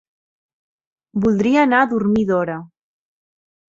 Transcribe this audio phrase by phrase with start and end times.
[1.27, 2.61] Voldria anar a dormir d'hora.